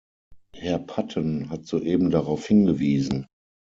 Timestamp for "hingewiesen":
2.47-3.27